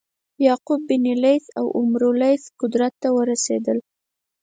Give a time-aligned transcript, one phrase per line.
[0.45, 3.77] یعقوب بن لیث او عمرو لیث قدرت ته ورسېدل.